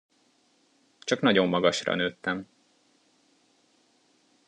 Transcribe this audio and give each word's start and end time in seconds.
Csak 0.99 1.21
nagyon 1.21 1.47
magasra 1.47 1.95
nőttem. 1.95 2.47